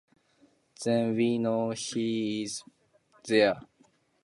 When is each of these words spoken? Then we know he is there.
Then 0.83 1.15
we 1.15 1.37
know 1.37 1.69
he 1.77 2.41
is 2.41 2.63
there. 3.25 3.59